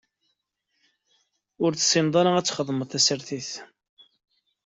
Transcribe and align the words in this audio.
Ur 1.63 1.71
tessineḍ 1.73 2.15
ara 2.19 2.31
ad 2.35 2.45
txedmeḍ 2.45 2.87
tasertit. 2.89 3.51